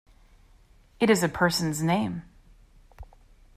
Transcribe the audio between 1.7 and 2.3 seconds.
name.